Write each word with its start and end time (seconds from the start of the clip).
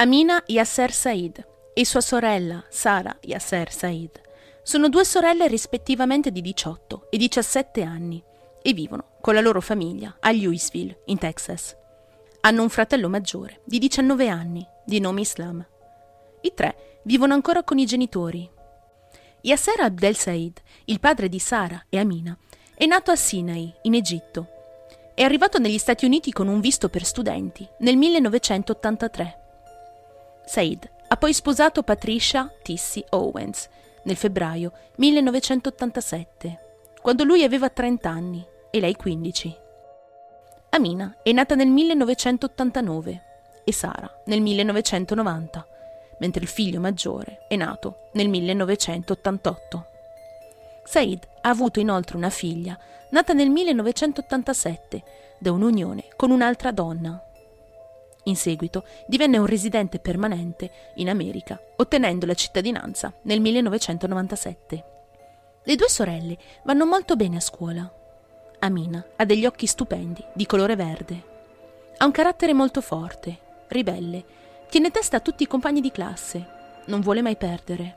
Amina 0.00 0.42
Yasser 0.46 0.92
Said 0.92 1.46
e 1.74 1.84
sua 1.84 2.00
sorella 2.00 2.64
Sara 2.70 3.14
Yasser 3.20 3.70
Said 3.70 4.18
sono 4.62 4.88
due 4.88 5.04
sorelle 5.04 5.46
rispettivamente 5.46 6.30
di 6.32 6.40
18 6.40 7.08
e 7.10 7.18
17 7.18 7.82
anni 7.82 8.24
e 8.62 8.72
vivono 8.72 9.18
con 9.20 9.34
la 9.34 9.42
loro 9.42 9.60
famiglia 9.60 10.16
a 10.18 10.32
Louisville, 10.32 11.02
in 11.04 11.18
Texas. 11.18 11.76
Hanno 12.40 12.62
un 12.62 12.70
fratello 12.70 13.10
maggiore 13.10 13.60
di 13.66 13.78
19 13.78 14.28
anni, 14.28 14.66
di 14.86 15.00
nome 15.00 15.20
Islam. 15.20 15.62
I 16.40 16.52
tre 16.54 17.00
vivono 17.04 17.34
ancora 17.34 17.62
con 17.62 17.78
i 17.78 17.84
genitori. 17.84 18.50
Yasser 19.42 19.80
Abdel 19.80 20.16
Said, 20.16 20.62
il 20.86 20.98
padre 20.98 21.28
di 21.28 21.38
Sara 21.38 21.84
e 21.90 21.98
Amina, 21.98 22.34
è 22.74 22.86
nato 22.86 23.10
a 23.10 23.16
Sinai, 23.16 23.70
in 23.82 23.92
Egitto. 23.92 24.48
È 25.14 25.22
arrivato 25.22 25.58
negli 25.58 25.76
Stati 25.76 26.06
Uniti 26.06 26.32
con 26.32 26.48
un 26.48 26.60
visto 26.60 26.88
per 26.88 27.04
studenti 27.04 27.68
nel 27.80 27.98
1983 27.98 29.39
Said 30.50 30.90
ha 31.06 31.16
poi 31.16 31.32
sposato 31.32 31.84
Patricia 31.84 32.52
Tissy 32.60 33.04
Owens 33.10 33.68
nel 34.02 34.16
febbraio 34.16 34.72
1987, 34.96 36.58
quando 37.00 37.22
lui 37.22 37.44
aveva 37.44 37.68
30 37.68 38.08
anni 38.10 38.44
e 38.68 38.80
lei 38.80 38.96
15. 38.96 39.56
Amina 40.70 41.18
è 41.22 41.30
nata 41.30 41.54
nel 41.54 41.68
1989 41.68 43.22
e 43.62 43.72
Sara 43.72 44.12
nel 44.24 44.40
1990, 44.40 45.66
mentre 46.18 46.42
il 46.42 46.48
figlio 46.48 46.80
maggiore 46.80 47.46
è 47.46 47.54
nato 47.54 48.08
nel 48.14 48.28
1988. 48.28 49.86
Said 50.82 51.28
ha 51.42 51.48
avuto 51.48 51.78
inoltre 51.78 52.16
una 52.16 52.30
figlia 52.30 52.76
nata 53.10 53.32
nel 53.34 53.50
1987 53.50 55.02
da 55.38 55.52
un'unione 55.52 56.06
con 56.16 56.32
un'altra 56.32 56.72
donna, 56.72 57.24
in 58.24 58.36
seguito 58.36 58.84
divenne 59.06 59.38
un 59.38 59.46
residente 59.46 59.98
permanente 59.98 60.70
in 60.96 61.08
America, 61.08 61.60
ottenendo 61.76 62.26
la 62.26 62.34
cittadinanza 62.34 63.12
nel 63.22 63.40
1997. 63.40 64.84
Le 65.62 65.76
due 65.76 65.88
sorelle 65.88 66.38
vanno 66.64 66.86
molto 66.86 67.16
bene 67.16 67.36
a 67.36 67.40
scuola. 67.40 67.90
Amina 68.60 69.04
ha 69.16 69.24
degli 69.24 69.46
occhi 69.46 69.66
stupendi, 69.66 70.24
di 70.34 70.46
colore 70.46 70.76
verde. 70.76 71.28
Ha 71.98 72.04
un 72.04 72.12
carattere 72.12 72.52
molto 72.52 72.80
forte, 72.80 73.38
ribelle, 73.68 74.24
tiene 74.68 74.90
testa 74.90 75.18
a 75.18 75.20
tutti 75.20 75.42
i 75.42 75.46
compagni 75.46 75.80
di 75.80 75.90
classe, 75.90 76.46
non 76.86 77.00
vuole 77.00 77.22
mai 77.22 77.36
perdere. 77.36 77.96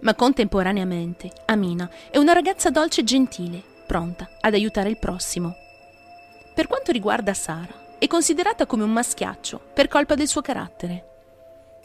Ma 0.00 0.14
contemporaneamente 0.14 1.30
Amina 1.46 1.88
è 2.10 2.18
una 2.18 2.32
ragazza 2.32 2.70
dolce 2.70 3.02
e 3.02 3.04
gentile, 3.04 3.62
pronta 3.86 4.28
ad 4.40 4.54
aiutare 4.54 4.88
il 4.88 4.98
prossimo. 4.98 5.54
Per 6.54 6.66
quanto 6.66 6.92
riguarda 6.92 7.34
Sara, 7.34 7.81
è 8.02 8.08
considerata 8.08 8.66
come 8.66 8.82
un 8.82 8.90
maschiaccio 8.90 9.60
per 9.72 9.86
colpa 9.86 10.16
del 10.16 10.26
suo 10.26 10.40
carattere. 10.40 11.10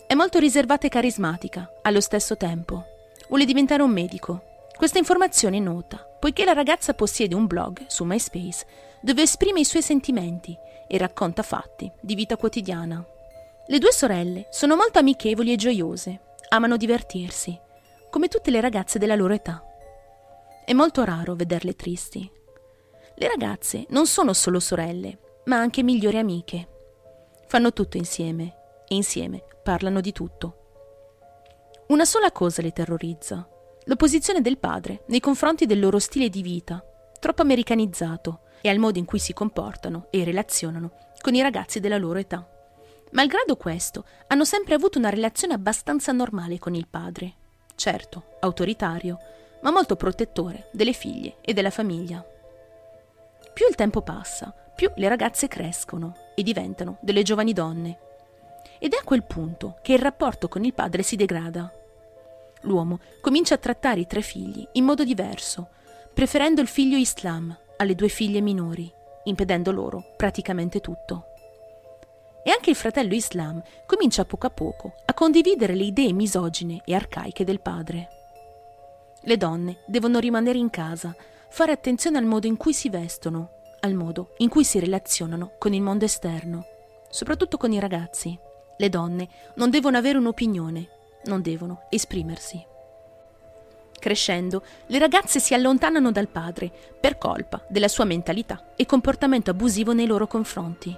È 0.08 0.16
molto 0.16 0.40
riservata 0.40 0.88
e 0.88 0.90
carismatica, 0.90 1.70
allo 1.84 2.02
stesso 2.02 2.36
tempo. 2.36 2.86
Vuole 3.28 3.46
diventare 3.46 3.84
un 3.84 3.92
medico. 3.92 4.66
Questa 4.76 4.98
informazione 4.98 5.58
è 5.58 5.60
nota, 5.60 5.98
poiché 6.20 6.44
la 6.44 6.54
ragazza 6.54 6.96
possiede 6.96 7.36
un 7.36 7.46
blog 7.46 7.86
su 7.86 8.04
MySpace 8.04 8.66
dove 9.00 9.22
esprime 9.22 9.60
i 9.60 9.64
suoi 9.64 9.84
sentimenti 9.84 10.58
e 10.88 10.98
racconta 10.98 11.44
fatti 11.44 11.92
di 12.02 12.16
vita 12.16 12.36
quotidiana. 12.36 13.06
Le 13.68 13.78
due 13.78 13.92
sorelle 13.92 14.48
sono 14.50 14.76
molto 14.76 14.98
amichevoli 14.98 15.54
e 15.54 15.56
gioiose, 15.56 16.22
amano 16.50 16.78
divertirsi, 16.78 17.56
come 18.10 18.28
tutte 18.28 18.50
le 18.50 18.60
ragazze 18.60 18.98
della 18.98 19.14
loro 19.14 19.36
età. 19.36 19.64
È 20.66 20.74
molto 20.74 21.04
raro 21.04 21.36
vederle 21.36 21.76
tristi. 21.76 22.28
Le 23.14 23.28
ragazze 23.28 23.86
non 23.90 24.08
sono 24.08 24.34
solo 24.34 24.60
sorelle, 24.60 25.20
ma 25.48 25.58
anche 25.58 25.84
migliori 25.84 26.18
amiche. 26.18 26.68
Fanno 27.48 27.74
tutto 27.74 27.98
insieme 27.98 28.56
e 28.88 28.96
insieme 28.96 29.44
parlano 29.64 30.00
di 30.00 30.12
tutto. 30.12 30.64
Una 31.88 32.06
sola 32.06 32.32
cosa 32.32 32.62
le 32.62 32.72
terrorizza, 32.72 33.48
l'opposizione 33.86 34.42
del 34.42 34.58
padre 34.58 35.04
nei 35.08 35.20
confronti 35.20 35.66
del 35.66 35.80
loro 35.80 36.00
stile 36.00 36.30
di 36.30 36.42
vita, 36.42 36.84
troppo 37.20 37.42
americanizzato, 37.42 38.42
e 38.62 38.70
al 38.70 38.80
modo 38.80 39.00
in 39.00 39.06
cui 39.06 39.20
si 39.20 39.34
comportano 39.34 40.08
e 40.10 40.24
relazionano 40.24 40.92
con 41.22 41.36
i 41.36 41.42
ragazzi 41.42 41.80
della 41.80 41.98
loro 41.98 42.20
età. 42.20 42.46
Malgrado 43.12 43.56
questo, 43.56 44.04
hanno 44.28 44.44
sempre 44.44 44.74
avuto 44.74 44.98
una 44.98 45.10
relazione 45.10 45.54
abbastanza 45.54 46.12
normale 46.12 46.60
con 46.60 46.76
il 46.76 46.88
padre, 46.90 47.36
certo, 47.76 48.38
autoritario, 48.42 49.18
ma 49.62 49.72
molto 49.72 49.96
protettore 49.96 50.70
delle 50.74 50.94
figlie 50.94 51.38
e 51.42 51.54
della 51.54 51.70
famiglia. 51.70 52.26
Più 53.54 53.68
il 53.68 53.76
tempo 53.76 54.02
passa, 54.02 54.54
più 54.78 54.92
le 54.94 55.08
ragazze 55.08 55.48
crescono 55.48 56.16
e 56.36 56.44
diventano 56.44 56.98
delle 57.02 57.24
giovani 57.24 57.52
donne. 57.52 57.98
Ed 58.78 58.94
è 58.94 58.98
a 58.98 59.04
quel 59.04 59.24
punto 59.24 59.80
che 59.82 59.94
il 59.94 60.00
rapporto 60.00 60.48
con 60.48 60.64
il 60.64 60.76
padre 60.76 61.02
si 61.02 61.16
degrada. 61.16 61.74
L'uomo 62.62 63.00
comincia 63.20 63.56
a 63.56 63.58
trattare 63.58 64.02
i 64.02 64.06
tre 64.06 64.22
figli 64.22 64.68
in 64.74 64.84
modo 64.84 65.04
diverso, 65.04 65.70
preferendo 66.14 66.62
il 66.62 66.68
figlio 66.68 66.96
Islam 66.96 67.58
alle 67.78 67.96
due 67.96 68.08
figlie 68.08 68.40
minori, 68.40 68.94
impedendo 69.24 69.72
loro 69.72 70.14
praticamente 70.16 70.80
tutto. 70.80 71.26
E 72.44 72.52
anche 72.52 72.70
il 72.70 72.76
fratello 72.76 73.16
Islam 73.16 73.60
comincia 73.88 74.26
poco 74.26 74.46
a 74.46 74.52
poco 74.52 74.94
a 75.06 75.14
condividere 75.16 75.74
le 75.74 75.86
idee 75.86 76.14
misogine 76.14 76.84
e 76.86 76.94
arcaiche 76.94 77.44
del 77.44 77.62
padre. 77.62 78.10
Le 79.22 79.38
donne 79.38 79.80
devono 79.88 80.20
rimanere 80.20 80.60
in 80.60 80.70
casa, 80.70 81.16
fare 81.50 81.72
attenzione 81.72 82.20
al 82.20 82.26
modo 82.26 82.46
in 82.46 82.58
cui 82.58 82.74
si 82.74 82.90
vestono, 82.90 83.57
al 83.88 83.94
modo 83.94 84.34
in 84.38 84.50
cui 84.50 84.64
si 84.64 84.80
relazionano 84.80 85.54
con 85.58 85.74
il 85.74 85.82
mondo 85.82 86.06
esterno, 86.06 86.66
soprattutto 87.10 87.58
con 87.58 87.72
i 87.72 87.80
ragazzi. 87.80 88.38
Le 88.78 88.90
donne 88.90 89.28
non 89.56 89.70
devono 89.70 89.98
avere 89.98 90.18
un'opinione, 90.20 90.90
non 91.26 91.42
devono 91.42 91.88
esprimersi. 91.90 92.64
Crescendo, 94.00 94.64
le 94.86 95.00
ragazze 95.00 95.40
si 95.40 95.54
allontanano 95.54 96.12
dal 96.12 96.28
padre 96.28 96.72
per 97.00 97.18
colpa 97.18 97.66
della 97.68 97.88
sua 97.88 98.06
mentalità 98.06 98.74
e 98.76 98.86
comportamento 98.86 99.50
abusivo 99.50 99.94
nei 99.94 100.06
loro 100.06 100.28
confronti. 100.28 100.96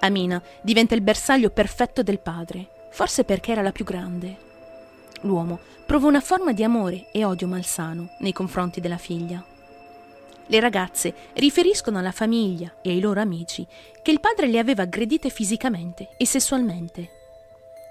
Amina 0.00 0.42
diventa 0.60 0.94
il 0.94 1.02
bersaglio 1.02 1.50
perfetto 1.50 2.02
del 2.02 2.18
padre, 2.18 2.88
forse 2.90 3.24
perché 3.24 3.52
era 3.52 3.62
la 3.62 3.72
più 3.72 3.84
grande. 3.84 4.48
L'uomo 5.22 5.60
prova 5.86 6.08
una 6.08 6.20
forma 6.20 6.52
di 6.52 6.64
amore 6.64 7.10
e 7.12 7.24
odio 7.24 7.46
malsano 7.46 8.10
nei 8.18 8.32
confronti 8.32 8.80
della 8.80 8.96
figlia. 8.96 9.44
Le 10.50 10.58
ragazze 10.58 11.14
riferiscono 11.34 11.98
alla 11.98 12.10
famiglia 12.10 12.74
e 12.82 12.90
ai 12.90 12.98
loro 12.98 13.20
amici 13.20 13.64
che 14.02 14.10
il 14.10 14.18
padre 14.18 14.48
le 14.48 14.58
aveva 14.58 14.82
aggredite 14.82 15.30
fisicamente 15.30 16.08
e 16.16 16.26
sessualmente. 16.26 17.08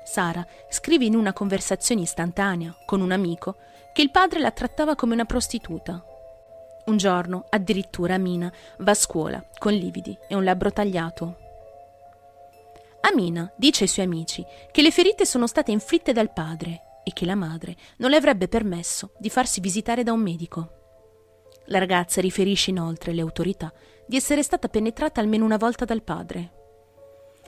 Sara 0.04 0.46
scrive 0.68 1.06
in 1.06 1.16
una 1.16 1.32
conversazione 1.32 2.02
istantanea 2.02 2.76
con 2.86 3.00
un 3.00 3.12
amico 3.12 3.56
che 3.94 4.02
il 4.02 4.12
padre 4.12 4.40
la 4.40 4.52
trattava 4.52 4.96
come 4.96 5.14
una 5.14 5.24
prostituta. 5.24 6.04
Un 6.88 6.98
giorno, 6.98 7.46
addirittura, 7.50 8.16
Amina 8.16 8.52
va 8.80 8.92
a 8.92 8.96
scuola 8.96 9.42
con 9.58 9.72
lividi 9.72 10.18
e 10.28 10.36
un 10.36 10.44
labbro 10.44 10.74
tagliato. 10.74 11.38
Amina 13.02 13.50
dice 13.56 13.84
ai 13.84 13.90
suoi 13.90 14.06
amici 14.06 14.46
che 14.70 14.82
le 14.82 14.92
ferite 14.92 15.26
sono 15.26 15.48
state 15.48 15.72
inflitte 15.72 16.12
dal 16.12 16.34
padre 16.34 16.82
e 17.06 17.14
che 17.14 17.24
la 17.24 17.36
madre 17.36 17.78
non 18.00 18.10
le 18.10 18.18
avrebbe 18.18 18.50
permesso 18.50 19.14
di 19.18 19.30
farsi 19.30 19.62
visitare 19.62 20.04
da 20.04 20.12
un 20.12 20.20
medico. 20.20 20.79
La 21.70 21.80
ragazza 21.80 22.20
riferisce 22.22 22.72
inoltre 22.72 23.12
alle 23.12 23.22
autorità 23.22 23.72
di 24.06 24.16
essere 24.16 24.44
stata 24.44 24.68
penetrata 24.68 25.22
almeno 25.22 25.46
una 25.46 25.58
volta 25.58 25.86
dal 25.86 26.02
padre. 26.02 26.52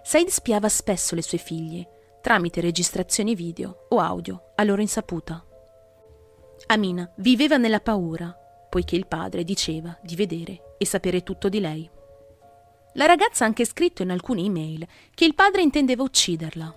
Said 0.03 0.27
spiava 0.27 0.69
spesso 0.69 1.15
le 1.15 1.21
sue 1.21 1.37
figlie 1.37 1.87
tramite 2.21 2.61
registrazioni 2.61 3.33
video 3.33 3.87
o 3.89 3.97
audio 3.97 4.51
a 4.55 4.63
loro 4.63 4.81
insaputa. 4.81 5.43
Amina 6.67 7.11
viveva 7.17 7.57
nella 7.57 7.79
paura, 7.79 8.35
poiché 8.69 8.95
il 8.95 9.07
padre 9.07 9.43
diceva 9.43 9.97
di 10.03 10.15
vedere 10.15 10.75
e 10.77 10.85
sapere 10.85 11.23
tutto 11.23 11.49
di 11.49 11.59
lei. 11.59 11.89
La 12.93 13.05
ragazza 13.05 13.43
ha 13.43 13.47
anche 13.47 13.65
scritto 13.65 14.03
in 14.03 14.11
alcune 14.11 14.41
email 14.41 14.87
che 15.15 15.25
il 15.25 15.33
padre 15.33 15.63
intendeva 15.63 16.03
ucciderla. 16.03 16.75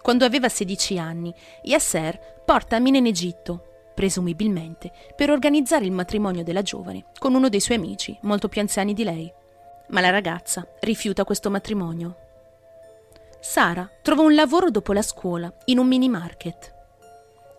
Quando 0.00 0.24
aveva 0.24 0.48
16 0.48 0.98
anni, 0.98 1.34
Yasser 1.62 2.42
porta 2.44 2.76
Amina 2.76 2.98
in 2.98 3.06
Egitto 3.06 3.71
presumibilmente 4.02 4.90
per 5.14 5.30
organizzare 5.30 5.84
il 5.84 5.92
matrimonio 5.92 6.42
della 6.42 6.62
giovane 6.62 7.04
con 7.20 7.36
uno 7.36 7.48
dei 7.48 7.60
suoi 7.60 7.76
amici, 7.76 8.18
molto 8.22 8.48
più 8.48 8.60
anziani 8.60 8.94
di 8.94 9.04
lei. 9.04 9.32
Ma 9.90 10.00
la 10.00 10.10
ragazza 10.10 10.66
rifiuta 10.80 11.22
questo 11.22 11.50
matrimonio. 11.50 12.16
Sara 13.38 13.88
trova 14.02 14.22
un 14.22 14.34
lavoro 14.34 14.72
dopo 14.72 14.92
la 14.92 15.02
scuola 15.02 15.54
in 15.66 15.78
un 15.78 15.86
mini 15.86 16.08
market. 16.08 16.74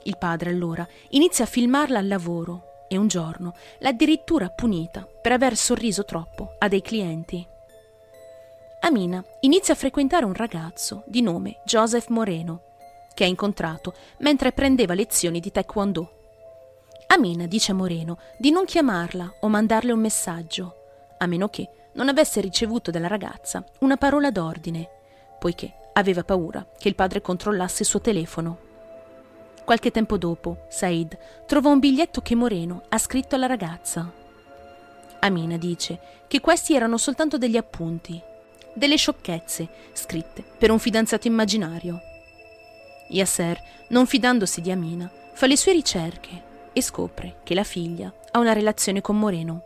Il 0.03 0.17
padre 0.17 0.49
allora 0.49 0.85
inizia 1.11 1.45
a 1.45 1.47
filmarla 1.47 1.99
al 1.99 2.09
lavoro 2.09 2.87
e 2.89 2.97
un 2.97 3.07
giorno 3.07 3.53
l'ha 3.79 3.89
addirittura 3.89 4.49
punita 4.49 5.07
per 5.21 5.31
aver 5.31 5.55
sorriso 5.55 6.03
troppo 6.03 6.55
a 6.59 6.67
dei 6.67 6.81
clienti. 6.81 7.47
Amina 8.81 9.23
inizia 9.41 9.75
a 9.75 9.77
frequentare 9.77 10.25
un 10.25 10.33
ragazzo 10.33 11.03
di 11.07 11.21
nome 11.21 11.61
Joseph 11.63 12.09
Moreno, 12.09 12.63
che 13.13 13.23
ha 13.23 13.27
incontrato 13.27 13.93
mentre 14.17 14.51
prendeva 14.51 14.93
lezioni 14.93 15.39
di 15.39 15.49
taekwondo. 15.51 16.17
Amina 17.13 17.45
dice 17.45 17.73
a 17.73 17.75
Moreno 17.75 18.17
di 18.39 18.49
non 18.49 18.65
chiamarla 18.65 19.35
o 19.41 19.47
mandarle 19.47 19.91
un 19.91 19.99
messaggio, 19.99 20.75
a 21.19 21.27
meno 21.27 21.47
che 21.47 21.69
non 21.93 22.09
avesse 22.09 22.41
ricevuto 22.41 22.89
dalla 22.89 23.05
ragazza 23.05 23.63
una 23.81 23.97
parola 23.97 24.31
d'ordine, 24.31 24.89
poiché 25.37 25.91
aveva 25.93 26.23
paura 26.23 26.67
che 26.75 26.87
il 26.87 26.95
padre 26.95 27.21
controllasse 27.21 27.83
il 27.83 27.87
suo 27.87 28.01
telefono. 28.01 28.57
Qualche 29.63 29.91
tempo 29.91 30.17
dopo, 30.17 30.65
Said 30.69 31.15
trova 31.45 31.69
un 31.69 31.77
biglietto 31.77 32.21
che 32.21 32.33
Moreno 32.33 32.81
ha 32.89 32.97
scritto 32.97 33.35
alla 33.35 33.45
ragazza. 33.45 34.11
Amina 35.19 35.57
dice 35.57 35.99
che 36.27 36.41
questi 36.41 36.73
erano 36.73 36.97
soltanto 36.97 37.37
degli 37.37 37.57
appunti, 37.57 38.19
delle 38.73 38.97
sciocchezze 38.97 39.69
scritte 39.93 40.43
per 40.57 40.71
un 40.71 40.79
fidanzato 40.79 41.27
immaginario. 41.27 42.01
Yasser, 43.09 43.61
non 43.89 44.07
fidandosi 44.07 44.61
di 44.61 44.71
Amina, 44.71 45.07
fa 45.33 45.45
le 45.45 45.57
sue 45.57 45.73
ricerche 45.73 46.51
e 46.73 46.81
scopre 46.81 47.37
che 47.43 47.53
la 47.53 47.63
figlia 47.63 48.13
ha 48.31 48.39
una 48.39 48.53
relazione 48.53 49.01
con 49.01 49.17
Moreno. 49.17 49.63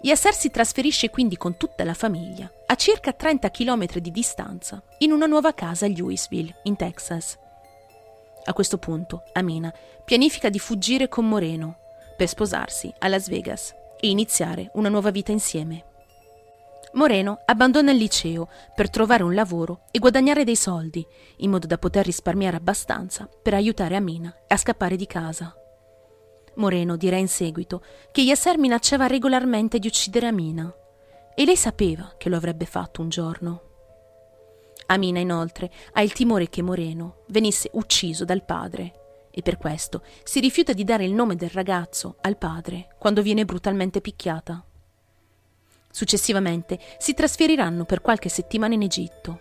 Yasser 0.00 0.32
si 0.32 0.50
trasferisce 0.50 1.10
quindi 1.10 1.36
con 1.36 1.56
tutta 1.56 1.84
la 1.84 1.94
famiglia 1.94 2.50
a 2.66 2.74
circa 2.76 3.12
30 3.12 3.50
km 3.50 3.98
di 3.98 4.10
distanza 4.10 4.82
in 4.98 5.12
una 5.12 5.26
nuova 5.26 5.52
casa 5.54 5.86
a 5.86 5.88
Louisville, 5.88 6.60
in 6.64 6.76
Texas. 6.76 7.36
A 8.44 8.52
questo 8.52 8.78
punto, 8.78 9.24
Amina 9.32 9.72
pianifica 10.04 10.48
di 10.48 10.58
fuggire 10.58 11.08
con 11.08 11.28
Moreno 11.28 11.78
per 12.16 12.28
sposarsi 12.28 12.92
a 12.98 13.08
Las 13.08 13.28
Vegas 13.28 13.74
e 14.00 14.08
iniziare 14.08 14.70
una 14.74 14.88
nuova 14.88 15.10
vita 15.10 15.32
insieme. 15.32 15.84
Moreno 16.92 17.42
abbandona 17.44 17.90
il 17.90 17.98
liceo 17.98 18.48
per 18.74 18.88
trovare 18.88 19.22
un 19.22 19.34
lavoro 19.34 19.82
e 19.90 19.98
guadagnare 19.98 20.44
dei 20.44 20.56
soldi, 20.56 21.06
in 21.38 21.50
modo 21.50 21.66
da 21.66 21.76
poter 21.76 22.04
risparmiare 22.04 22.56
abbastanza 22.56 23.28
per 23.42 23.54
aiutare 23.54 23.96
Amina 23.96 24.34
a 24.46 24.56
scappare 24.56 24.96
di 24.96 25.06
casa. 25.06 25.54
Moreno 26.58 26.96
dirà 26.96 27.16
in 27.16 27.28
seguito 27.28 27.82
che 28.12 28.20
Yasser 28.20 28.58
minacciava 28.58 29.06
regolarmente 29.06 29.78
di 29.78 29.86
uccidere 29.86 30.26
Amina, 30.26 30.72
e 31.34 31.44
lei 31.44 31.56
sapeva 31.56 32.14
che 32.18 32.28
lo 32.28 32.36
avrebbe 32.36 32.66
fatto 32.66 33.00
un 33.00 33.08
giorno. 33.08 33.62
Amina 34.86 35.20
inoltre 35.20 35.70
ha 35.92 36.02
il 36.02 36.12
timore 36.12 36.48
che 36.48 36.62
Moreno 36.62 37.24
venisse 37.28 37.70
ucciso 37.74 38.24
dal 38.24 38.44
padre 38.44 39.26
e 39.30 39.42
per 39.42 39.56
questo 39.56 40.02
si 40.24 40.40
rifiuta 40.40 40.72
di 40.72 40.82
dare 40.82 41.04
il 41.04 41.12
nome 41.12 41.36
del 41.36 41.50
ragazzo 41.50 42.16
al 42.22 42.36
padre 42.36 42.88
quando 42.98 43.22
viene 43.22 43.44
brutalmente 43.44 44.00
picchiata. 44.00 44.64
Successivamente 45.90 46.78
si 46.98 47.14
trasferiranno 47.14 47.84
per 47.84 48.00
qualche 48.00 48.28
settimana 48.28 48.74
in 48.74 48.82
Egitto. 48.82 49.40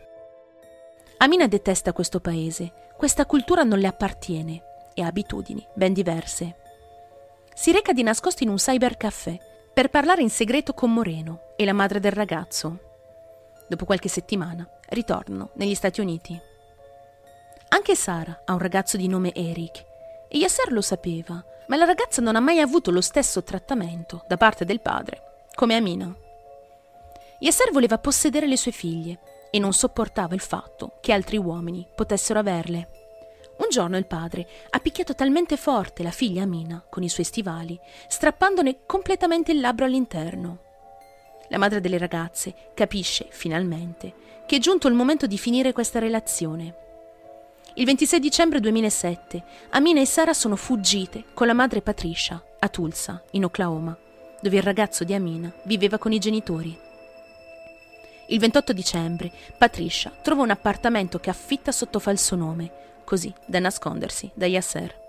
Amina 1.18 1.48
detesta 1.48 1.94
questo 1.94 2.20
paese, 2.20 2.92
questa 2.96 3.26
cultura 3.26 3.64
non 3.64 3.80
le 3.80 3.88
appartiene 3.88 4.62
e 4.94 5.02
ha 5.02 5.08
abitudini 5.08 5.66
ben 5.74 5.94
diverse. 5.94 6.67
Si 7.60 7.72
reca 7.72 7.92
di 7.92 8.04
nascosto 8.04 8.44
in 8.44 8.50
un 8.50 8.58
cybercaffè 8.58 9.36
per 9.74 9.90
parlare 9.90 10.22
in 10.22 10.30
segreto 10.30 10.76
con 10.76 10.94
Moreno 10.94 11.54
e 11.56 11.66
la 11.66 11.74
madre 11.74 12.00
del 12.00 12.12
ragazzo. 12.12 12.78
Dopo 13.68 13.84
qualche 13.84 14.10
settimana 14.10 14.70
ritornano 14.90 15.50
negli 15.56 15.74
Stati 15.74 16.00
Uniti. 16.00 16.40
Anche 17.70 17.96
Sara 17.96 18.44
ha 18.46 18.54
un 18.54 18.60
ragazzo 18.60 18.96
di 18.96 19.08
nome 19.08 19.34
Eric 19.34 19.84
e 20.30 20.38
Yasser 20.38 20.72
lo 20.72 20.82
sapeva, 20.82 21.44
ma 21.66 21.76
la 21.78 21.86
ragazza 21.86 22.22
non 22.22 22.36
ha 22.36 22.40
mai 22.40 22.60
avuto 22.60 22.92
lo 22.92 23.02
stesso 23.02 23.42
trattamento 23.42 24.24
da 24.28 24.38
parte 24.38 24.64
del 24.64 24.80
padre, 24.80 25.48
come 25.56 25.76
Amina. 25.76 26.16
Yasser 27.40 27.72
voleva 27.72 27.98
possedere 27.98 28.46
le 28.46 28.56
sue 28.56 28.72
figlie 28.72 29.20
e 29.50 29.58
non 29.58 29.74
sopportava 29.74 30.36
il 30.36 30.42
fatto 30.42 31.00
che 31.02 31.12
altri 31.12 31.38
uomini 31.38 31.88
potessero 31.96 32.38
averle. 32.38 32.97
Un 33.58 33.70
giorno 33.70 33.98
il 33.98 34.06
padre 34.06 34.48
ha 34.70 34.80
picchiato 34.80 35.16
talmente 35.16 35.58
forte 35.58 36.04
la 36.04 36.12
figlia 36.12 36.44
Amina 36.44 36.84
con 36.90 37.04
i 37.04 37.10
suoi 37.10 37.26
stivali, 37.26 37.80
strappandone 38.08 38.86
completamente 38.86 39.52
il 39.52 39.60
labbro 39.60 39.86
all'interno. 39.86 40.60
La 41.50 41.58
madre 41.58 41.82
delle 41.82 41.98
ragazze 41.98 42.54
capisce, 42.74 43.28
finalmente, 43.30 44.14
che 44.46 44.58
è 44.58 44.60
giunto 44.60 44.88
il 44.88 44.94
momento 44.94 45.26
di 45.28 45.38
finire 45.38 45.74
questa 45.74 46.00
relazione. 46.00 46.76
Il 47.76 47.86
26 47.86 48.20
dicembre 48.20 48.60
2007, 48.60 49.44
Amina 49.70 50.02
e 50.02 50.06
Sara 50.06 50.34
sono 50.34 50.56
fuggite 50.56 51.26
con 51.34 51.48
la 51.48 51.54
madre 51.54 51.82
Patricia 51.82 52.44
a 52.60 52.70
Tulsa, 52.70 53.24
in 53.32 53.46
Oklahoma, 53.46 53.98
dove 54.42 54.58
il 54.58 54.64
ragazzo 54.64 55.04
di 55.04 55.14
Amina 55.14 55.52
viveva 55.64 55.98
con 55.98 56.12
i 56.12 56.20
genitori. 56.20 56.78
Il 58.30 58.40
28 58.40 58.74
dicembre, 58.74 59.32
Patricia 59.58 60.12
trova 60.22 60.42
un 60.42 60.50
appartamento 60.50 61.20
che 61.20 61.30
affitta 61.30 61.72
sotto 61.72 62.00
falso 62.00 62.36
nome, 62.36 62.72
così 63.08 63.34
da 63.46 63.60
nascondersi 63.60 64.30
da 64.34 64.46
Yasser. 64.48 65.06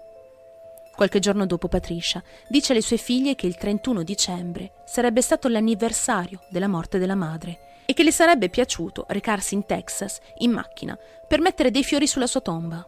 Qualche 0.94 1.18
giorno 1.18 1.46
dopo 1.46 1.66
Patricia 1.66 2.22
dice 2.48 2.70
alle 2.70 2.80
sue 2.80 2.96
figlie 2.96 3.34
che 3.34 3.48
il 3.48 3.56
31 3.56 4.04
dicembre 4.04 4.84
sarebbe 4.86 5.20
stato 5.20 5.48
l'anniversario 5.48 6.42
della 6.48 6.68
morte 6.68 6.98
della 6.98 7.16
madre 7.16 7.82
e 7.86 7.94
che 7.94 8.04
le 8.04 8.12
sarebbe 8.12 8.50
piaciuto 8.50 9.04
recarsi 9.08 9.54
in 9.54 9.66
Texas 9.66 10.20
in 10.38 10.52
macchina 10.52 10.96
per 11.26 11.40
mettere 11.40 11.72
dei 11.72 11.82
fiori 11.82 12.06
sulla 12.06 12.28
sua 12.28 12.40
tomba. 12.40 12.86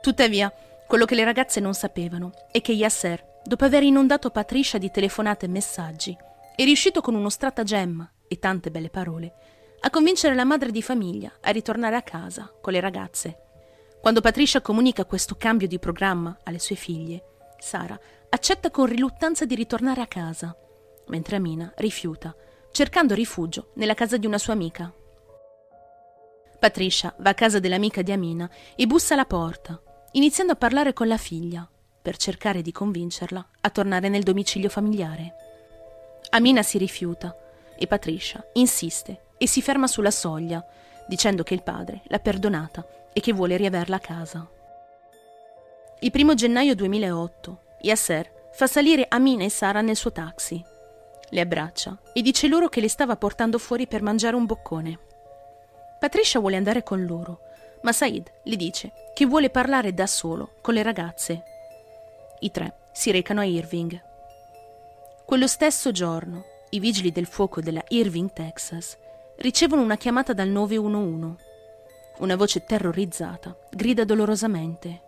Tuttavia, 0.00 0.50
quello 0.86 1.04
che 1.04 1.14
le 1.14 1.24
ragazze 1.24 1.60
non 1.60 1.74
sapevano 1.74 2.32
è 2.50 2.62
che 2.62 2.72
Yasser, 2.72 3.40
dopo 3.44 3.66
aver 3.66 3.82
inondato 3.82 4.30
Patricia 4.30 4.78
di 4.78 4.90
telefonate 4.90 5.44
e 5.44 5.50
messaggi, 5.50 6.16
è 6.54 6.64
riuscito 6.64 7.02
con 7.02 7.14
uno 7.14 7.28
stratagemma 7.28 8.12
e 8.28 8.38
tante 8.38 8.70
belle 8.70 8.88
parole 8.88 9.34
a 9.80 9.90
convincere 9.90 10.34
la 10.34 10.44
madre 10.44 10.70
di 10.70 10.80
famiglia 10.80 11.30
a 11.42 11.50
ritornare 11.50 11.96
a 11.96 12.02
casa 12.02 12.50
con 12.62 12.72
le 12.72 12.80
ragazze. 12.80 13.45
Quando 14.06 14.22
Patricia 14.22 14.60
comunica 14.60 15.04
questo 15.04 15.34
cambio 15.34 15.66
di 15.66 15.80
programma 15.80 16.38
alle 16.44 16.60
sue 16.60 16.76
figlie, 16.76 17.24
Sara 17.58 17.98
accetta 18.28 18.70
con 18.70 18.86
riluttanza 18.86 19.44
di 19.44 19.56
ritornare 19.56 20.00
a 20.00 20.06
casa, 20.06 20.56
mentre 21.08 21.34
Amina 21.34 21.72
rifiuta, 21.78 22.32
cercando 22.70 23.14
rifugio 23.14 23.72
nella 23.74 23.94
casa 23.94 24.16
di 24.16 24.24
una 24.24 24.38
sua 24.38 24.52
amica. 24.52 24.94
Patricia 26.60 27.16
va 27.18 27.30
a 27.30 27.34
casa 27.34 27.58
dell'amica 27.58 28.02
di 28.02 28.12
Amina 28.12 28.48
e 28.76 28.86
bussa 28.86 29.14
alla 29.14 29.24
porta, 29.24 29.82
iniziando 30.12 30.52
a 30.52 30.56
parlare 30.56 30.92
con 30.92 31.08
la 31.08 31.18
figlia, 31.18 31.68
per 32.00 32.16
cercare 32.16 32.62
di 32.62 32.70
convincerla 32.70 33.44
a 33.60 33.70
tornare 33.70 34.08
nel 34.08 34.22
domicilio 34.22 34.68
familiare. 34.68 35.34
Amina 36.30 36.62
si 36.62 36.78
rifiuta 36.78 37.36
e 37.76 37.88
Patricia 37.88 38.46
insiste 38.52 39.22
e 39.36 39.48
si 39.48 39.60
ferma 39.60 39.88
sulla 39.88 40.12
soglia, 40.12 40.64
dicendo 41.08 41.42
che 41.42 41.54
il 41.54 41.64
padre 41.64 42.02
l'ha 42.04 42.20
perdonata 42.20 42.86
e 43.16 43.20
che 43.20 43.32
vuole 43.32 43.56
riaverla 43.56 43.96
a 43.96 43.98
casa. 43.98 44.46
Il 46.00 46.10
primo 46.10 46.34
gennaio 46.34 46.74
2008, 46.74 47.60
Yasser 47.80 48.50
fa 48.52 48.66
salire 48.66 49.06
Amina 49.08 49.42
e 49.42 49.48
Sara 49.48 49.80
nel 49.80 49.96
suo 49.96 50.12
taxi. 50.12 50.62
Le 51.30 51.40
abbraccia 51.40 51.98
e 52.12 52.20
dice 52.20 52.46
loro 52.46 52.68
che 52.68 52.82
le 52.82 52.90
stava 52.90 53.16
portando 53.16 53.56
fuori 53.56 53.86
per 53.86 54.02
mangiare 54.02 54.36
un 54.36 54.44
boccone. 54.44 54.98
Patricia 55.98 56.40
vuole 56.40 56.56
andare 56.56 56.82
con 56.82 57.06
loro, 57.06 57.40
ma 57.80 57.92
Said 57.92 58.30
le 58.42 58.56
dice 58.56 58.92
che 59.14 59.24
vuole 59.24 59.48
parlare 59.48 59.94
da 59.94 60.06
solo 60.06 60.56
con 60.60 60.74
le 60.74 60.82
ragazze. 60.82 61.42
I 62.40 62.50
tre 62.50 62.88
si 62.92 63.10
recano 63.10 63.40
a 63.40 63.44
Irving. 63.44 63.98
Quello 65.24 65.46
stesso 65.46 65.90
giorno, 65.90 66.44
i 66.68 66.80
vigili 66.80 67.12
del 67.12 67.24
fuoco 67.24 67.62
della 67.62 67.82
Irving, 67.88 68.30
Texas, 68.34 68.98
ricevono 69.38 69.80
una 69.80 69.96
chiamata 69.96 70.34
dal 70.34 70.48
911 70.48 71.45
una 72.18 72.36
voce 72.36 72.64
terrorizzata 72.64 73.56
grida 73.70 74.04
dolorosamente. 74.04 75.02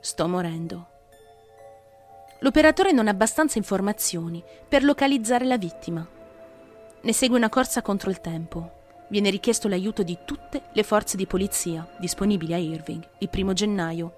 Sto 0.00 0.28
morendo. 0.28 0.88
L'operatore 2.40 2.92
non 2.92 3.06
ha 3.06 3.10
abbastanza 3.10 3.58
informazioni 3.58 4.42
per 4.68 4.84
localizzare 4.84 5.44
la 5.44 5.56
vittima. 5.56 6.06
Ne 7.00 7.12
segue 7.12 7.36
una 7.36 7.48
corsa 7.48 7.82
contro 7.82 8.10
il 8.10 8.20
tempo. 8.20 8.82
Viene 9.08 9.30
richiesto 9.30 9.68
l'aiuto 9.68 10.02
di 10.02 10.18
tutte 10.24 10.62
le 10.72 10.82
forze 10.82 11.16
di 11.16 11.26
polizia 11.26 11.86
disponibili 11.98 12.52
a 12.52 12.58
Irving 12.58 13.06
il 13.18 13.28
primo 13.28 13.52
gennaio. 13.52 14.14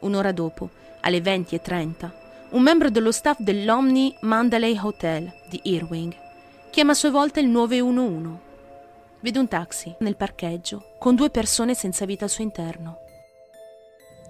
Un'ora 0.00 0.32
dopo, 0.32 0.70
alle 1.00 1.20
20.30, 1.20 2.10
un 2.50 2.62
membro 2.62 2.90
dello 2.90 3.12
staff 3.12 3.38
dell'Omni 3.38 4.16
Mandalay 4.20 4.78
Hotel 4.78 5.32
di 5.48 5.60
Irving 5.64 6.14
chiama 6.70 6.92
a 6.92 6.94
sua 6.94 7.10
volta 7.10 7.40
il 7.40 7.48
911 7.48 8.45
vede 9.26 9.40
un 9.40 9.48
taxi 9.48 9.92
nel 9.98 10.14
parcheggio 10.14 10.94
con 11.00 11.16
due 11.16 11.30
persone 11.30 11.74
senza 11.74 12.04
vita 12.04 12.22
al 12.22 12.30
suo 12.30 12.44
interno. 12.44 12.98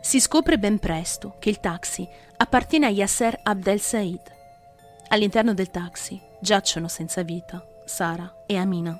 Si 0.00 0.18
scopre 0.20 0.58
ben 0.58 0.78
presto 0.78 1.36
che 1.38 1.50
il 1.50 1.60
taxi 1.60 2.08
appartiene 2.38 2.86
a 2.86 2.88
Yasser 2.88 3.40
Abdel 3.42 3.78
Said. 3.78 4.22
All'interno 5.08 5.52
del 5.52 5.70
taxi 5.70 6.18
giacciono 6.40 6.88
senza 6.88 7.20
vita 7.20 7.62
Sara 7.84 8.44
e 8.46 8.56
Amina. 8.56 8.98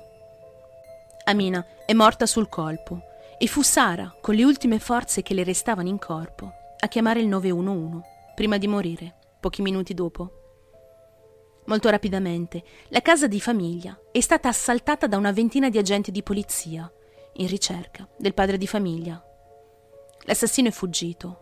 Amina 1.23 1.65
è 1.83 1.93
morta 1.93 2.27
sul 2.27 2.47
colpo 2.47 3.01
e 3.39 3.47
fu 3.47 3.63
Sara, 3.63 4.15
con 4.21 4.35
le 4.35 4.43
ultime 4.43 4.77
forze 4.77 5.23
che 5.23 5.33
le 5.33 5.43
restavano 5.43 5.89
in 5.89 5.97
corpo, 5.97 6.53
a 6.77 6.87
chiamare 6.87 7.21
il 7.21 7.27
911 7.27 8.01
prima 8.35 8.59
di 8.59 8.67
morire, 8.67 9.15
pochi 9.39 9.63
minuti 9.63 9.95
dopo. 9.95 10.36
Molto 11.67 11.89
rapidamente, 11.89 12.63
la 12.89 13.01
casa 13.01 13.27
di 13.27 13.41
famiglia 13.41 13.99
è 14.11 14.21
stata 14.21 14.47
assaltata 14.47 15.05
da 15.05 15.17
una 15.17 15.33
ventina 15.33 15.69
di 15.69 15.77
agenti 15.77 16.11
di 16.11 16.23
polizia, 16.23 16.89
in 17.33 17.47
ricerca 17.47 18.07
del 18.17 18.33
padre 18.33 18.57
di 18.57 18.67
famiglia. 18.67 19.21
L'assassino 20.23 20.69
è 20.69 20.71
fuggito. 20.71 21.41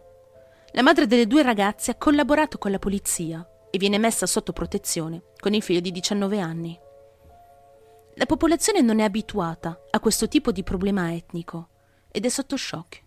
La 0.71 0.81
madre 0.81 1.05
delle 1.05 1.27
due 1.27 1.43
ragazze 1.43 1.91
ha 1.91 1.95
collaborato 1.95 2.57
con 2.57 2.71
la 2.71 2.79
polizia 2.79 3.47
e 3.69 3.77
viene 3.77 3.99
messa 3.99 4.25
sotto 4.25 4.51
protezione 4.51 5.21
con 5.39 5.53
il 5.53 5.61
figlio 5.61 5.79
di 5.79 5.91
19 5.91 6.39
anni. 6.39 6.79
La 8.15 8.25
popolazione 8.25 8.81
non 8.81 8.99
è 8.99 9.03
abituata 9.03 9.79
a 9.91 9.99
questo 9.99 10.27
tipo 10.27 10.51
di 10.51 10.63
problema 10.63 11.13
etnico 11.13 11.67
ed 12.09 12.25
è 12.25 12.29
sotto 12.29 12.57
shock. 12.57 13.03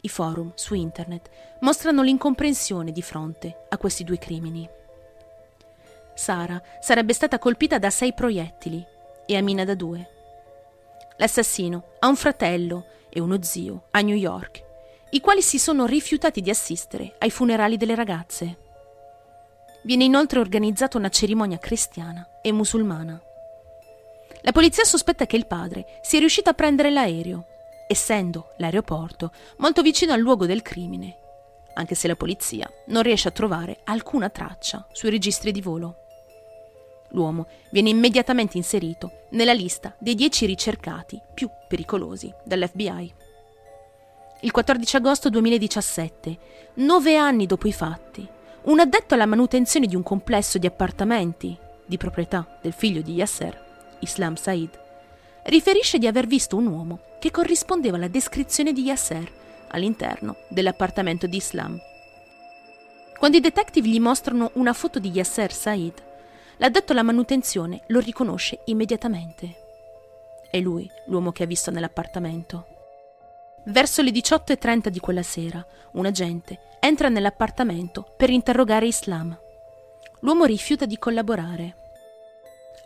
I 0.00 0.08
forum 0.08 0.52
su 0.54 0.72
internet 0.72 1.28
mostrano 1.60 2.02
l'incomprensione 2.02 2.90
di 2.90 3.02
fronte 3.02 3.66
a 3.68 3.76
questi 3.76 4.02
due 4.02 4.16
crimini. 4.16 4.80
Sara 6.14 6.60
sarebbe 6.80 7.12
stata 7.12 7.38
colpita 7.38 7.78
da 7.78 7.90
sei 7.90 8.12
proiettili 8.12 8.84
e 9.26 9.36
Amina 9.36 9.64
da 9.64 9.74
due. 9.74 10.08
L'assassino 11.16 11.84
ha 12.00 12.08
un 12.08 12.16
fratello 12.16 12.86
e 13.08 13.20
uno 13.20 13.42
zio 13.42 13.84
a 13.90 14.00
New 14.00 14.16
York, 14.16 14.64
i 15.10 15.20
quali 15.20 15.42
si 15.42 15.58
sono 15.58 15.86
rifiutati 15.86 16.40
di 16.40 16.50
assistere 16.50 17.14
ai 17.18 17.30
funerali 17.30 17.76
delle 17.76 17.94
ragazze. 17.94 18.58
Viene 19.84 20.04
inoltre 20.04 20.38
organizzata 20.38 20.96
una 20.96 21.10
cerimonia 21.10 21.58
cristiana 21.58 22.26
e 22.40 22.52
musulmana. 22.52 23.20
La 24.42 24.52
polizia 24.52 24.84
sospetta 24.84 25.26
che 25.26 25.36
il 25.36 25.46
padre 25.46 25.98
sia 26.02 26.18
riuscito 26.18 26.50
a 26.50 26.54
prendere 26.54 26.90
l'aereo, 26.90 27.46
essendo 27.86 28.54
l'aeroporto 28.56 29.32
molto 29.58 29.82
vicino 29.82 30.12
al 30.12 30.20
luogo 30.20 30.46
del 30.46 30.62
crimine, 30.62 31.16
anche 31.74 31.94
se 31.94 32.08
la 32.08 32.16
polizia 32.16 32.70
non 32.86 33.02
riesce 33.02 33.28
a 33.28 33.32
trovare 33.32 33.80
alcuna 33.84 34.30
traccia 34.30 34.86
sui 34.92 35.10
registri 35.10 35.52
di 35.52 35.60
volo. 35.60 36.01
L'uomo 37.12 37.46
viene 37.70 37.90
immediatamente 37.90 38.56
inserito 38.56 39.26
nella 39.30 39.52
lista 39.52 39.94
dei 39.98 40.14
dieci 40.14 40.46
ricercati 40.46 41.20
più 41.34 41.48
pericolosi 41.68 42.32
dall'FBI. 42.44 43.14
Il 44.40 44.50
14 44.50 44.96
agosto 44.96 45.30
2017, 45.30 46.38
nove 46.74 47.16
anni 47.16 47.46
dopo 47.46 47.68
i 47.68 47.72
fatti, 47.72 48.26
un 48.62 48.80
addetto 48.80 49.14
alla 49.14 49.26
manutenzione 49.26 49.86
di 49.86 49.94
un 49.94 50.02
complesso 50.02 50.58
di 50.58 50.66
appartamenti 50.66 51.56
di 51.84 51.96
proprietà 51.96 52.58
del 52.60 52.72
figlio 52.72 53.02
di 53.02 53.14
Yasser, 53.14 53.96
Islam 54.00 54.34
Said, 54.34 54.80
riferisce 55.44 55.98
di 55.98 56.06
aver 56.06 56.26
visto 56.26 56.56
un 56.56 56.66
uomo 56.66 57.00
che 57.18 57.30
corrispondeva 57.30 57.96
alla 57.96 58.08
descrizione 58.08 58.72
di 58.72 58.82
Yasser 58.82 59.30
all'interno 59.68 60.36
dell'appartamento 60.48 61.26
di 61.26 61.36
Islam. 61.36 61.78
Quando 63.18 63.36
i 63.36 63.40
detective 63.40 63.88
gli 63.88 64.00
mostrano 64.00 64.50
una 64.54 64.72
foto 64.72 64.98
di 64.98 65.10
Yasser 65.10 65.52
Said, 65.52 66.10
l'addetto 66.62 66.92
alla 66.92 67.02
manutenzione 67.02 67.82
lo 67.88 67.98
riconosce 67.98 68.60
immediatamente. 68.66 69.56
È 70.48 70.60
lui 70.60 70.88
l'uomo 71.06 71.32
che 71.32 71.42
ha 71.42 71.46
visto 71.46 71.72
nell'appartamento. 71.72 72.66
Verso 73.66 74.00
le 74.00 74.10
18.30 74.10 74.86
di 74.86 75.00
quella 75.00 75.24
sera, 75.24 75.64
un 75.94 76.06
agente 76.06 76.60
entra 76.78 77.08
nell'appartamento 77.08 78.14
per 78.16 78.30
interrogare 78.30 78.86
Islam. 78.86 79.36
L'uomo 80.20 80.44
rifiuta 80.44 80.86
di 80.86 80.98
collaborare. 80.98 81.76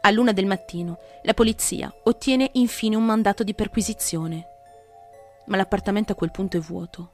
A 0.00 0.10
luna 0.10 0.32
del 0.32 0.46
mattino, 0.46 0.98
la 1.22 1.34
polizia 1.34 1.94
ottiene 2.04 2.50
infine 2.54 2.96
un 2.96 3.04
mandato 3.04 3.42
di 3.42 3.52
perquisizione. 3.52 4.46
Ma 5.46 5.58
l'appartamento 5.58 6.12
a 6.12 6.14
quel 6.14 6.30
punto 6.30 6.56
è 6.56 6.60
vuoto. 6.60 7.10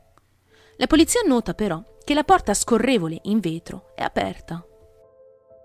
La 0.77 0.87
polizia 0.87 1.23
nota 1.27 1.55
però 1.55 1.83
che 2.05 2.15
la 2.15 2.25
porta 2.25 2.55
scorrevole 2.55 3.19
in 3.23 3.41
vetro 3.41 3.93
è 3.97 4.03
aperta. 4.03 4.65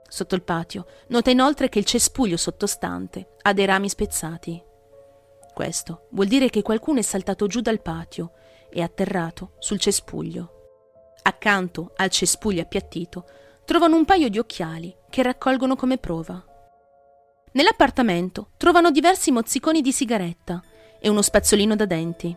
Sotto 0.08 0.36
il 0.36 0.44
patio 0.44 0.86
nota 1.08 1.30
inoltre 1.30 1.70
che 1.70 1.80
il 1.80 1.86
cespuglio 1.86 2.38
sottostante 2.38 3.36
ha 3.42 3.54
dei 3.54 3.66
rami 3.66 3.90
spezzati. 3.90 4.64
Questo 5.54 6.08
vuol 6.12 6.28
dire 6.28 6.50
che 6.50 6.62
qualcuno 6.62 7.00
è 7.00 7.02
saltato 7.02 7.48
giù 7.48 7.62
dal 7.62 7.82
patio 7.82 8.32
e 8.70 8.82
atterrato 8.82 9.54
sul 9.60 9.80
cespuglio. 9.80 10.52
Accanto 11.24 11.94
al 11.96 12.10
cespuglio 12.10 12.62
appiattito 12.62 13.26
trovano 13.66 13.96
un 13.96 14.06
paio 14.06 14.30
di 14.30 14.40
occhiali 14.40 14.96
che 15.10 15.24
raccolgono 15.24 15.76
come 15.76 15.98
prova. 15.98 16.42
Nell'appartamento 17.52 18.52
trovano 18.56 18.92
diversi 18.92 19.32
mozziconi 19.32 19.82
di 19.82 19.92
sigaretta 19.92 20.62
e 21.00 21.10
uno 21.10 21.22
spazzolino 21.22 21.76
da 21.76 21.86
denti. 21.86 22.36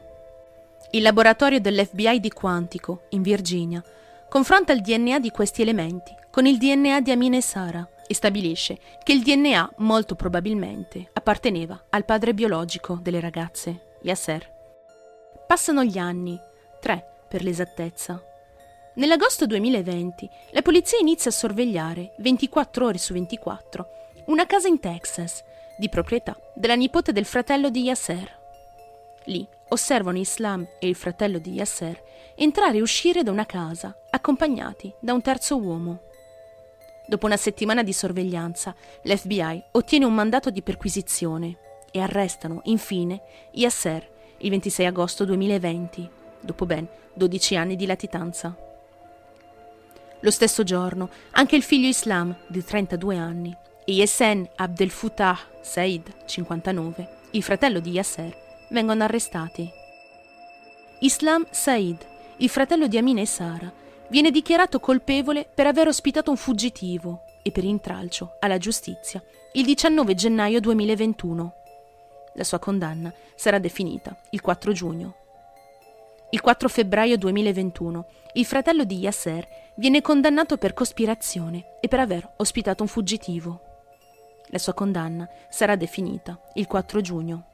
Il 0.92 1.02
laboratorio 1.02 1.60
dell'FBI 1.60 2.18
di 2.18 2.30
Quantico, 2.30 3.02
in 3.10 3.22
Virginia, 3.22 3.84
confronta 4.30 4.72
il 4.72 4.80
DNA 4.80 5.18
di 5.18 5.30
questi 5.30 5.60
elementi 5.60 6.14
con 6.30 6.46
il 6.46 6.56
DNA 6.56 7.00
di 7.00 7.10
Amina 7.10 7.36
e 7.36 7.42
Sara 7.42 7.86
e 8.06 8.14
stabilisce 8.14 8.78
che 9.02 9.12
il 9.12 9.22
DNA 9.22 9.72
molto 9.78 10.14
probabilmente 10.14 11.10
apparteneva 11.12 11.86
al 11.90 12.04
padre 12.04 12.32
biologico 12.32 13.00
delle 13.02 13.18
ragazze, 13.18 13.96
Yasser. 14.02 14.48
Passano 15.48 15.82
gli 15.82 15.98
anni, 15.98 16.40
tre 16.80 17.24
per 17.28 17.42
l'esattezza. 17.42 18.22
Nell'agosto 18.94 19.46
2020 19.46 20.30
la 20.52 20.62
polizia 20.62 20.98
inizia 20.98 21.32
a 21.32 21.34
sorvegliare 21.34 22.14
24 22.18 22.86
ore 22.86 22.98
su 22.98 23.12
24 23.12 23.88
una 24.26 24.46
casa 24.46 24.68
in 24.68 24.78
Texas, 24.78 25.42
di 25.76 25.88
proprietà 25.88 26.38
della 26.54 26.76
nipote 26.76 27.10
del 27.10 27.24
fratello 27.24 27.68
di 27.68 27.82
Yasser. 27.82 28.38
Lì 29.24 29.44
osservano 29.70 30.18
Islam 30.18 30.66
e 30.78 30.88
il 30.88 30.94
fratello 30.94 31.38
di 31.38 31.52
Yasser 31.52 32.02
entrare 32.36 32.78
e 32.78 32.82
uscire 32.82 33.22
da 33.22 33.30
una 33.30 33.46
casa, 33.46 33.96
accompagnati 34.10 34.92
da 35.00 35.12
un 35.12 35.20
terzo 35.20 35.58
uomo. 35.58 36.00
Dopo 37.06 37.26
una 37.26 37.36
settimana 37.36 37.82
di 37.82 37.92
sorveglianza, 37.92 38.74
l'FBI 39.02 39.64
ottiene 39.72 40.04
un 40.04 40.14
mandato 40.14 40.50
di 40.50 40.62
perquisizione 40.62 41.56
e 41.90 42.00
arrestano, 42.00 42.60
infine, 42.64 43.20
Yasser 43.52 44.18
il 44.42 44.50
26 44.50 44.86
agosto 44.86 45.24
2020, 45.24 46.08
dopo 46.40 46.64
ben 46.64 46.88
12 47.12 47.56
anni 47.56 47.76
di 47.76 47.86
latitanza. 47.86 48.56
Lo 50.20 50.30
stesso 50.30 50.62
giorno, 50.62 51.10
anche 51.32 51.56
il 51.56 51.62
figlio 51.62 51.88
Islam, 51.88 52.34
di 52.46 52.62
32 52.62 53.16
anni, 53.16 53.56
e 53.84 53.92
Yesen 53.92 54.48
Abdel 54.56 54.90
Fattah 54.90 55.38
Said, 55.62 56.24
59, 56.26 57.08
il 57.32 57.42
fratello 57.42 57.80
di 57.80 57.90
Yasser, 57.90 58.39
vengono 58.70 59.04
arrestati. 59.04 59.70
Islam 61.00 61.46
Said, 61.50 62.06
il 62.38 62.48
fratello 62.48 62.86
di 62.86 62.98
Amina 62.98 63.20
e 63.20 63.26
Sara, 63.26 63.72
viene 64.08 64.30
dichiarato 64.30 64.80
colpevole 64.80 65.48
per 65.52 65.66
aver 65.66 65.86
ospitato 65.86 66.30
un 66.30 66.36
fuggitivo 66.36 67.22
e 67.42 67.52
per 67.52 67.64
intralcio 67.64 68.36
alla 68.40 68.58
giustizia 68.58 69.22
il 69.52 69.64
19 69.64 70.14
gennaio 70.14 70.60
2021. 70.60 71.54
La 72.34 72.44
sua 72.44 72.58
condanna 72.58 73.12
sarà 73.34 73.58
definita 73.58 74.16
il 74.30 74.40
4 74.40 74.72
giugno. 74.72 75.14
Il 76.30 76.40
4 76.40 76.68
febbraio 76.68 77.16
2021 77.16 78.06
il 78.34 78.44
fratello 78.44 78.84
di 78.84 78.98
Yasser 78.98 79.46
viene 79.74 80.00
condannato 80.00 80.56
per 80.56 80.74
cospirazione 80.74 81.78
e 81.80 81.88
per 81.88 81.98
aver 81.98 82.34
ospitato 82.36 82.82
un 82.82 82.88
fuggitivo. 82.88 83.60
La 84.46 84.58
sua 84.58 84.74
condanna 84.74 85.28
sarà 85.48 85.74
definita 85.74 86.40
il 86.54 86.66
4 86.66 87.00
giugno. 87.00 87.49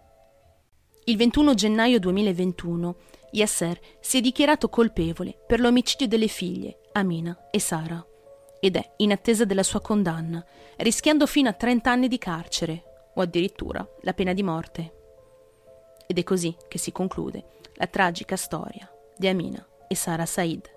Il 1.09 1.17
21 1.17 1.55
gennaio 1.55 2.01
2021 2.01 2.97
Yasser 3.31 3.79
si 4.01 4.19
è 4.19 4.21
dichiarato 4.21 4.69
colpevole 4.69 5.39
per 5.47 5.61
l'omicidio 5.61 6.09
delle 6.09 6.27
figlie, 6.27 6.81
Amina 6.95 7.49
e 7.53 7.61
Sara, 7.61 8.05
ed 8.59 8.75
è 8.75 8.95
in 8.97 9.13
attesa 9.13 9.45
della 9.45 9.63
sua 9.63 9.81
condanna, 9.81 10.45
rischiando 10.79 11.29
fino 11.29 11.49
a 11.49 11.53
30 11.53 11.89
anni 11.89 12.09
di 12.09 12.19
carcere 12.19 13.11
o 13.15 13.21
addirittura 13.21 13.89
la 14.01 14.15
pena 14.15 14.33
di 14.33 14.43
morte. 14.43 14.95
Ed 16.09 16.19
è 16.19 16.25
così 16.25 16.57
che 16.67 16.79
si 16.79 16.91
conclude 16.91 17.45
la 17.75 17.87
tragica 17.87 18.35
storia 18.35 18.91
di 19.17 19.29
Amina 19.29 19.65
e 19.87 19.95
Sara 19.95 20.27
Said. 20.27 20.76